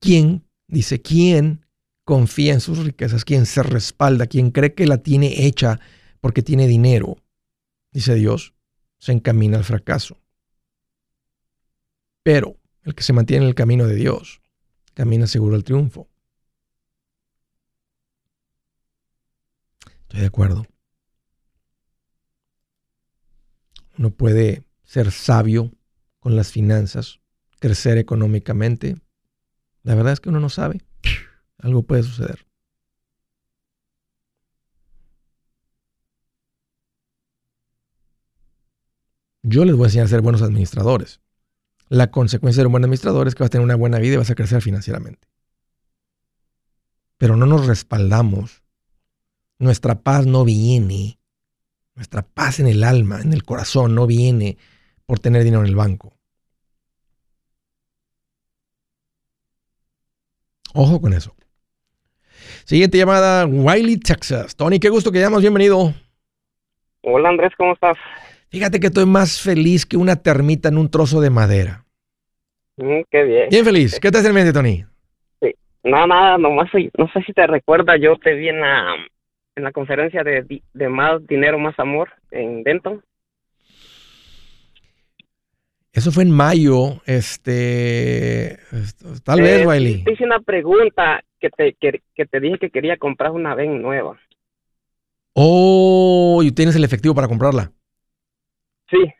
[0.00, 1.67] ¿Quién, dice, quién
[2.08, 5.78] confía en sus riquezas, quien se respalda, quien cree que la tiene hecha
[6.22, 7.18] porque tiene dinero,
[7.92, 8.54] dice Dios,
[8.96, 10.16] se encamina al fracaso.
[12.22, 14.40] Pero el que se mantiene en el camino de Dios,
[14.94, 16.08] camina seguro al triunfo.
[20.04, 20.66] Estoy de acuerdo.
[23.98, 25.70] Uno puede ser sabio
[26.20, 27.20] con las finanzas,
[27.60, 28.96] crecer económicamente.
[29.82, 30.87] La verdad es que uno no sabe
[31.58, 32.46] algo puede suceder.
[39.42, 41.20] Yo les voy a enseñar a ser buenos administradores.
[41.88, 44.14] La consecuencia de ser un buen administrador es que vas a tener una buena vida
[44.14, 45.26] y vas a crecer financieramente.
[47.16, 48.62] Pero no nos respaldamos.
[49.58, 51.18] Nuestra paz no viene.
[51.94, 54.58] Nuestra paz en el alma, en el corazón, no viene
[55.06, 56.14] por tener dinero en el banco.
[60.74, 61.34] Ojo con eso.
[62.64, 64.56] Siguiente llamada, Wiley, Texas.
[64.56, 65.92] Tony, qué gusto que llamas, bienvenido.
[67.02, 67.96] Hola Andrés, ¿cómo estás?
[68.50, 71.84] Fíjate que estoy más feliz que una termita en un trozo de madera.
[72.76, 73.48] Mm, qué bien.
[73.50, 73.98] Bien feliz.
[74.00, 74.84] ¿Qué te hace en mente, Tony?
[75.40, 75.54] Sí.
[75.84, 78.94] Nada, nada, nomás, no sé si te recuerdas, yo te vi en la,
[79.56, 83.02] en la conferencia de, de Más Dinero, Más Amor en Denton.
[85.98, 88.56] Eso fue en mayo, este,
[89.24, 90.04] tal vez, eh, Wiley.
[90.04, 94.16] Te hice una pregunta que te, que, te dije que quería comprar una VEN nueva.
[95.32, 97.72] Oh, ¿y tienes el efectivo para comprarla?
[98.88, 99.12] Sí.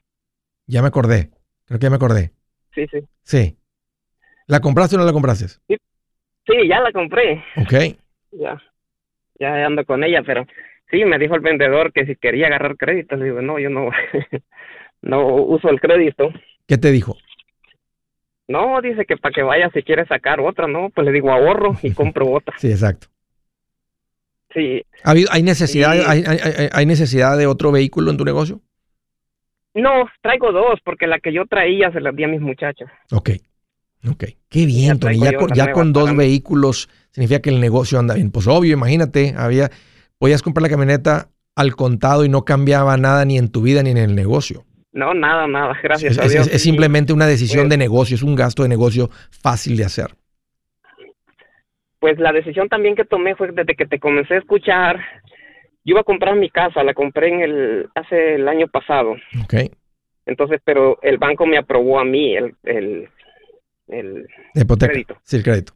[0.69, 1.31] Ya me acordé,
[1.65, 2.31] creo que ya me acordé.
[2.73, 3.01] Sí, sí.
[3.25, 3.57] Sí.
[4.47, 5.49] ¿La compraste o no la compraste?
[5.49, 5.77] Sí,
[6.47, 7.43] sí ya la compré.
[7.57, 7.99] Ok.
[8.31, 8.61] Ya,
[9.41, 10.47] ya ando con ella, pero
[10.91, 13.89] sí, me dijo el vendedor que si quería agarrar crédito, le digo, no, yo no,
[15.03, 16.31] no uso el crédito.
[16.69, 17.17] ¿Qué te dijo?
[18.47, 20.91] No, dice que para que vaya si quiere sacar otra, ¿no?
[20.91, 22.55] Pues le digo ahorro y compro otra.
[22.59, 23.09] sí, exacto.
[24.55, 24.83] Sí.
[25.05, 26.25] ¿Hay necesidad, hay,
[26.73, 28.63] hay, necesidad de otro vehículo en tu negocio?
[29.75, 32.89] No, traigo dos, porque la que yo traía se la di a mis muchachos.
[33.13, 33.31] Ok,
[34.11, 34.25] ok.
[34.49, 35.19] Qué bien, Tony.
[35.21, 38.31] Ya, con, ya con dos vehículos significa que el negocio anda bien.
[38.31, 39.71] Pues obvio, imagínate, había,
[40.19, 43.91] podías comprar la camioneta al contado y no cambiaba nada ni en tu vida ni
[43.91, 44.65] en el negocio.
[44.93, 46.49] No, nada, nada, gracias es, a Dios.
[46.53, 49.09] Es, simplemente una decisión pues de negocio, es un gasto de negocio
[49.43, 50.15] fácil de hacer.
[51.99, 54.97] Pues la decisión también que tomé fue desde que te comencé a escuchar.
[55.85, 59.17] Yo iba a comprar mi casa, la compré en el hace el año pasado.
[59.43, 59.55] Ok.
[60.27, 63.09] Entonces, pero el banco me aprobó a mí el, el,
[63.89, 64.27] el
[64.79, 65.17] crédito.
[65.23, 65.73] Sí, el crédito.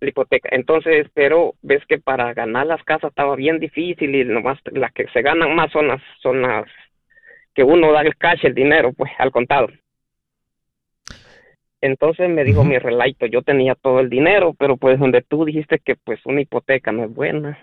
[0.00, 0.48] La hipoteca.
[0.52, 5.06] Entonces, pero ves que para ganar las casas estaba bien difícil y nomás las que
[5.08, 6.64] se ganan más son las, son las
[7.54, 9.68] que uno da el cash, el dinero, pues, al contado.
[11.80, 15.80] Entonces me dijo mi relato, yo tenía todo el dinero, pero pues donde tú dijiste
[15.82, 17.58] que pues una hipoteca no es buena.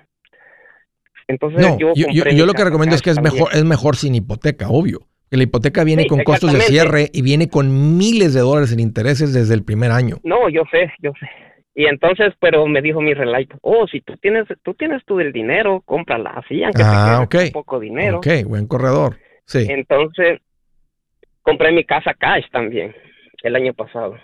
[1.28, 5.02] Entonces yo, yo, lo que recomiendo es que es mejor, es mejor sin hipoteca, obvio.
[5.30, 8.80] Que la hipoteca viene con costos de cierre y viene con miles de dólares en
[8.80, 10.18] intereses desde el primer año.
[10.24, 11.30] No, yo sé, yo sé.
[11.76, 15.32] Y entonces, pero me dijo mi relato, oh, si tú tienes, tú tienes tú el
[15.32, 18.18] dinero, cómprala así, aunque ah, te poco dinero.
[18.18, 19.18] Ok, buen corredor.
[19.48, 19.66] Sí.
[19.70, 20.42] Entonces,
[21.42, 22.94] compré mi casa cash también
[23.44, 24.16] el año pasado.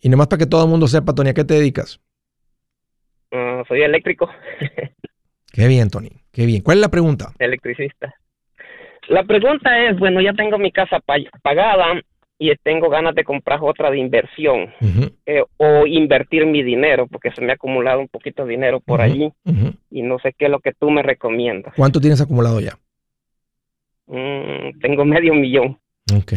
[0.00, 2.00] Y nomás para que todo el mundo sepa, Tony, ¿a qué te dedicas?
[3.32, 4.28] Ah, soy eléctrico.
[5.52, 6.10] qué bien, Tony.
[6.32, 6.62] Qué bien.
[6.62, 7.32] ¿Cuál es la pregunta?
[7.38, 8.12] Electricista.
[9.08, 10.98] La pregunta es, bueno, ya tengo mi casa
[11.42, 12.00] pagada
[12.38, 14.72] y tengo ganas de comprar otra de inversión
[15.26, 19.00] eh, o invertir mi dinero porque se me ha acumulado un poquito de dinero por
[19.00, 19.32] allí
[19.90, 21.74] y no sé qué es lo que tú me recomiendas.
[21.74, 22.78] ¿Cuánto tienes acumulado ya?
[24.08, 25.78] Mm, tengo medio millón.
[26.16, 26.32] Ok.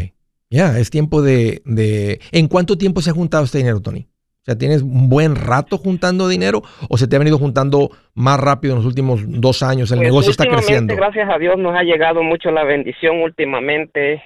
[0.50, 2.20] Ya, es tiempo de, de...
[2.32, 4.08] ¿En cuánto tiempo se ha juntado este dinero, Tony?
[4.42, 8.40] O sea, ¿tienes un buen rato juntando dinero o se te ha venido juntando más
[8.40, 9.92] rápido en los últimos dos años?
[9.92, 10.96] El pues negocio está creciendo.
[10.96, 14.24] Gracias a Dios nos ha llegado mucho la bendición últimamente.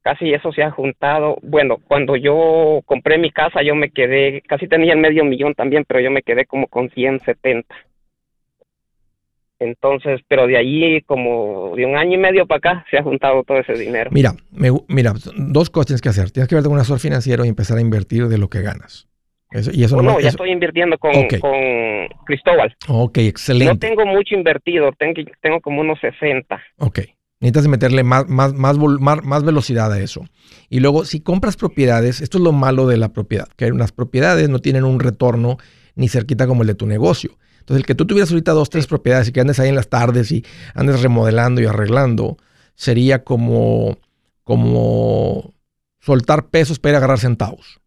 [0.00, 1.36] Casi eso se ha juntado.
[1.42, 5.84] Bueno, cuando yo compré mi casa yo me quedé, casi tenía el medio millón también,
[5.86, 7.74] pero yo me quedé como con 170.
[9.58, 13.42] Entonces, pero de allí como de un año y medio para acá se ha juntado
[13.42, 14.10] todo ese dinero.
[14.12, 14.34] Mira,
[14.88, 16.30] mira, dos cosas tienes que hacer.
[16.30, 19.08] Tienes que verte con un asesor financiero y empezar a invertir de lo que ganas.
[19.52, 21.12] Eso, y eso no, ya estoy invirtiendo con,
[22.26, 22.76] Cristóbal.
[22.88, 23.72] Ok, excelente.
[23.72, 26.60] No tengo mucho invertido, tengo, tengo como unos 60.
[26.78, 27.00] Ok.
[27.38, 30.24] Necesitas meterle más, más, más, más, velocidad a eso.
[30.70, 34.48] Y luego, si compras propiedades, esto es lo malo de la propiedad, que unas propiedades
[34.48, 35.58] no tienen un retorno
[35.96, 37.36] ni cerquita como el de tu negocio.
[37.58, 39.88] Entonces, el que tú tuvieras ahorita dos, tres propiedades y que andes ahí en las
[39.88, 40.44] tardes y
[40.74, 42.36] andes remodelando y arreglando,
[42.76, 43.98] sería como,
[44.44, 45.52] como
[45.98, 47.80] soltar pesos para ir a agarrar centavos.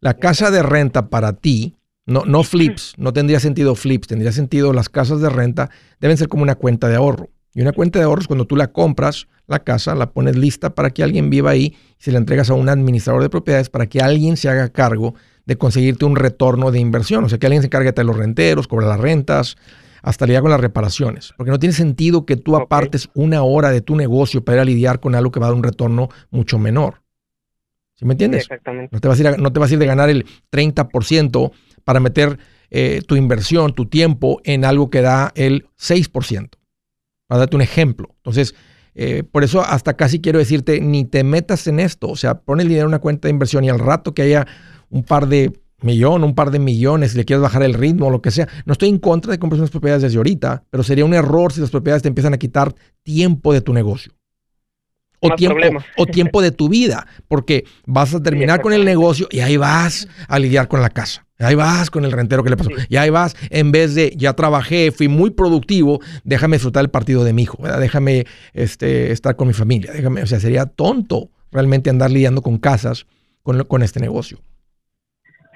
[0.00, 4.72] La casa de renta para ti, no, no flips, no tendría sentido flips, tendría sentido
[4.72, 7.30] las casas de renta deben ser como una cuenta de ahorro.
[7.54, 10.90] Y una cuenta de ahorros, cuando tú la compras, la casa, la pones lista para
[10.90, 14.00] que alguien viva ahí y se la entregas a un administrador de propiedades para que
[14.00, 15.14] alguien se haga cargo
[15.46, 17.24] de conseguirte un retorno de inversión.
[17.24, 19.56] O sea, que alguien se encargue de los renteros, cobra las rentas,
[20.02, 21.32] hasta lidiar con las reparaciones.
[21.36, 24.64] Porque no tiene sentido que tú apartes una hora de tu negocio para ir a
[24.64, 27.02] lidiar con algo que va a dar un retorno mucho menor.
[27.94, 28.42] ¿Sí me entiendes?
[28.42, 28.90] exactamente.
[28.92, 31.52] No te, vas a ir no te vas a ir de ganar el 30%
[31.84, 32.38] para meter
[32.70, 36.50] eh, tu inversión, tu tiempo en algo que da el 6%.
[37.26, 38.08] Para darte un ejemplo.
[38.16, 38.54] Entonces,
[38.94, 42.08] eh, por eso hasta casi quiero decirte, ni te metas en esto.
[42.08, 44.46] O sea, pon el dinero en una cuenta de inversión y al rato que haya
[44.92, 48.10] un par de millón, un par de millones, si le quieres bajar el ritmo o
[48.10, 48.48] lo que sea.
[48.64, 51.60] No estoy en contra de comprar unas propiedades desde ahorita, pero sería un error si
[51.60, 54.12] las propiedades te empiezan a quitar tiempo de tu negocio.
[55.24, 55.56] O tiempo,
[55.98, 60.08] o tiempo de tu vida, porque vas a terminar con el negocio y ahí vas
[60.26, 61.24] a lidiar con la casa.
[61.38, 62.70] Ahí vas con el rentero que le pasó.
[62.88, 67.22] Y ahí vas, en vez de ya trabajé, fui muy productivo, déjame disfrutar el partido
[67.22, 69.92] de mi hijo, déjame este, estar con mi familia.
[69.92, 73.06] Déjame, o sea, sería tonto realmente andar lidiando con casas
[73.44, 74.40] con, con este negocio.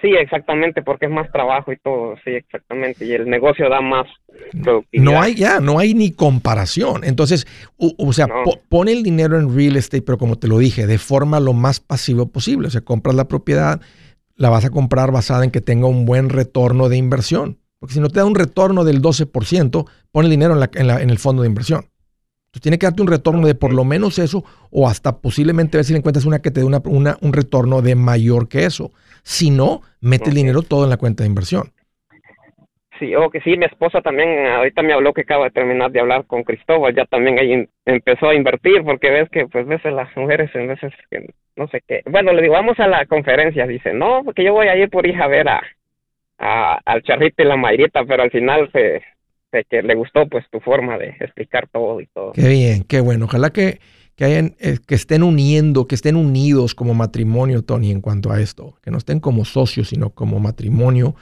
[0.03, 4.07] Sí, exactamente, porque es más trabajo y todo, sí, exactamente, y el negocio da más
[4.63, 5.05] productividad.
[5.05, 7.03] No hay ya, no hay ni comparación.
[7.03, 7.47] Entonces,
[7.79, 8.29] o, sea,
[8.69, 11.81] pone el dinero en real estate, pero como te lo dije, de forma lo más
[11.81, 12.69] pasivo posible.
[12.69, 13.81] O sea, compras la propiedad,
[14.37, 17.59] la vas a comprar basada en que tenga un buen retorno de inversión.
[17.79, 21.19] Porque si no te da un retorno del 12%, pon el dinero en, en el
[21.19, 21.87] fondo de inversión.
[22.57, 25.85] Entonces tiene que darte un retorno de por lo menos eso o hasta posiblemente ver
[25.85, 26.81] si le encuentras una que te dé una,
[27.21, 28.93] un retorno de mayor que eso.
[29.27, 31.73] Si no, mete el dinero todo en la cuenta de inversión.
[33.01, 35.99] Sí, o que sí, mi esposa también ahorita me habló que acaba de terminar de
[35.99, 40.17] hablar con Cristóbal, ya también ahí empezó a invertir porque ves que pues veces las
[40.17, 42.03] mujeres en veces que no sé qué.
[42.09, 45.05] Bueno, le digo, vamos a la conferencia, dice, no, porque yo voy a ir por
[45.09, 49.03] hija a ver a, al charrito y la mayrita, pero al final se,
[49.69, 52.31] que le gustó pues tu forma de explicar todo y todo.
[52.33, 53.25] Qué bien, qué bueno.
[53.25, 53.81] Ojalá que,
[54.17, 58.41] que, hayan, eh, que estén uniendo, que estén unidos como matrimonio, Tony, en cuanto a
[58.41, 58.77] esto.
[58.83, 61.15] Que no estén como socios, sino como matrimonio.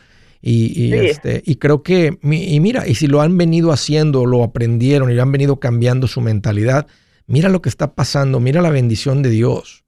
[0.46, 5.10] Y, este, y creo que, y mira, y si lo han venido haciendo, lo aprendieron
[5.10, 6.86] y han venido cambiando su mentalidad,
[7.26, 9.84] mira lo que está pasando, mira la bendición de Dios.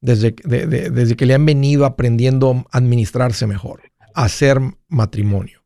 [0.00, 3.82] Desde, desde que le han venido aprendiendo a administrarse mejor,
[4.14, 5.57] a hacer matrimonio.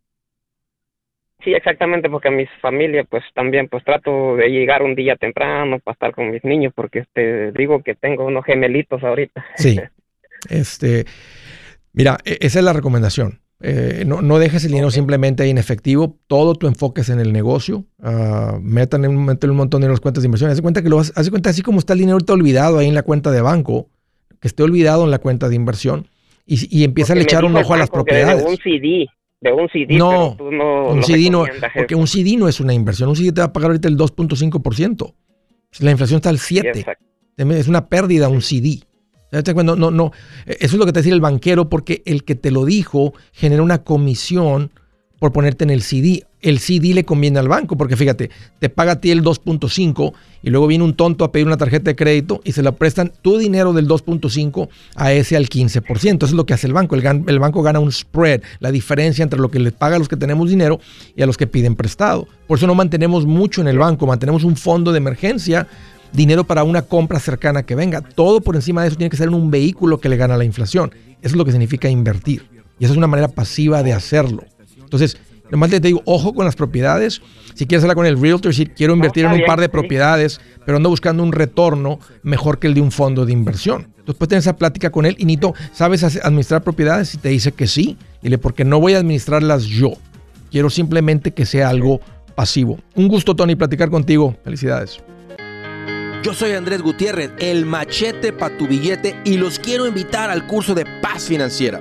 [1.44, 5.80] Sí, exactamente, porque a mis familia pues también pues trato de llegar un día temprano
[5.80, 9.44] para estar con mis niños porque este digo que tengo unos gemelitos ahorita.
[9.56, 9.80] Sí.
[10.50, 11.04] Este,
[11.92, 13.38] mira, e, esa es la recomendación.
[13.60, 17.20] Eh, no, no, dejes el dinero simplemente ahí en efectivo, todo tu enfoque es en
[17.20, 17.84] el negocio.
[17.98, 20.50] Uh, metan un, un montón de las cuentas de inversión.
[20.50, 22.96] Haz cuenta que lo haz cuenta así como está el dinero ahorita olvidado ahí en
[22.96, 23.88] la cuenta de banco,
[24.40, 26.08] que esté olvidado en la cuenta de inversión
[26.44, 28.44] y, y empieza a echar un ojo a las propiedades.
[28.44, 29.06] un CD
[29.42, 29.96] de un CD.
[29.96, 33.08] No, un CD no, porque un CD no es una inversión.
[33.08, 35.14] Un CD te va a pagar ahorita el 2.5%.
[35.80, 36.96] La inflación está al 7%.
[37.36, 38.80] es una pérdida un CD.
[39.32, 40.12] No, no, no.
[40.46, 43.62] Eso es lo que te decía el banquero, porque el que te lo dijo genera
[43.62, 44.70] una comisión
[45.22, 46.26] por ponerte en el CD.
[46.40, 50.12] El CD le conviene al banco, porque fíjate, te paga a ti el 2.5
[50.42, 53.12] y luego viene un tonto a pedir una tarjeta de crédito y se la prestan
[53.22, 56.16] tu dinero del 2.5 a ese al 15%.
[56.16, 56.96] Eso es lo que hace el banco.
[56.96, 60.16] El, banco gana un spread, la diferencia entre lo que le paga a los que
[60.16, 60.80] tenemos dinero
[61.14, 62.26] y a los que piden prestado.
[62.48, 65.68] Por eso no mantenemos mucho en el banco, mantenemos un fondo de emergencia
[66.12, 68.00] dinero para una compra cercana que venga.
[68.00, 70.44] Todo por encima de eso tiene que ser en un vehículo que le gana la
[70.44, 70.92] inflación.
[71.20, 72.50] Eso es lo que significa invertir.
[72.82, 74.42] Y esa es una manera pasiva de hacerlo.
[74.92, 75.16] Entonces,
[75.50, 77.22] nomás te digo, ojo con las propiedades.
[77.54, 80.76] Si quieres hablar con el realtor, si quiero invertir en un par de propiedades, pero
[80.76, 83.88] ando buscando un retorno mejor que el de un fondo de inversión.
[83.96, 87.14] Entonces puedes tener esa plática con él y Nito, ¿sabes administrar propiedades?
[87.14, 89.92] Y te dice que sí, dile, porque no voy a administrarlas yo.
[90.50, 92.02] Quiero simplemente que sea algo
[92.34, 92.78] pasivo.
[92.94, 94.36] Un gusto, Tony, platicar contigo.
[94.44, 95.00] Felicidades.
[96.22, 100.74] Yo soy Andrés Gutiérrez, el machete para tu billete, y los quiero invitar al curso
[100.74, 101.80] de paz financiera.